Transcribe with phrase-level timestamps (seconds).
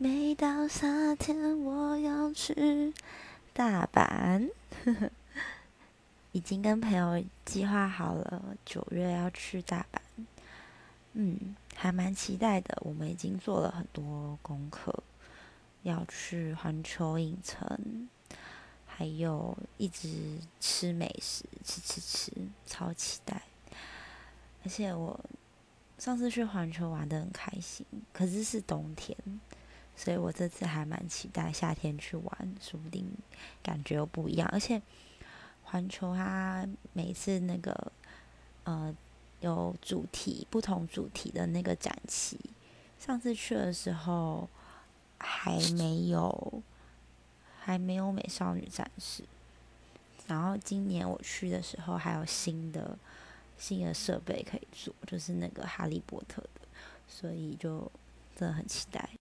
[0.00, 2.94] 每到夏天，我要去
[3.52, 4.48] 大阪。
[6.30, 9.98] 已经跟朋友计划好了，九月要去大阪。
[11.14, 12.80] 嗯，还蛮期待的。
[12.82, 15.02] 我们已经做了很多功课，
[15.82, 18.08] 要去环球影城，
[18.86, 22.32] 还有一直吃美食，吃吃吃，
[22.64, 23.42] 超期待。
[24.62, 25.18] 而且我
[25.98, 29.18] 上次去环球玩的很开心，可是是冬天，
[29.98, 33.04] 所以我这次还蛮期待夏天去玩，说不定
[33.62, 34.48] 感觉又不一样。
[34.50, 34.80] 而且
[35.64, 37.92] 环球它每次那个
[38.64, 38.96] 呃。
[39.40, 42.36] 有主题不同主题的那个展期，
[42.98, 44.48] 上次去的时候
[45.16, 46.60] 还没有
[47.60, 49.22] 还没有美少女战士，
[50.26, 52.98] 然后今年我去的时候还有新的
[53.56, 56.62] 新的设备可以做，就是那个哈利波特的，
[57.06, 57.88] 所以就
[58.34, 59.08] 真的很期待。